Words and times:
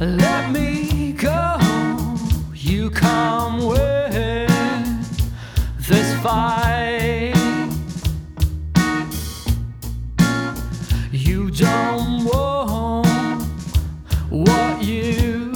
Let 0.00 0.52
me 0.52 1.12
go. 1.12 1.58
You 2.54 2.88
come 2.88 3.66
with 3.66 4.48
this 5.88 6.14
fight. 6.22 7.34
You 11.10 11.50
don't 11.50 12.24
want 12.26 13.42
what 14.30 14.84
you 14.84 15.52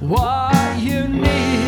what 0.00 0.78
you 0.78 1.08
need. 1.08 1.65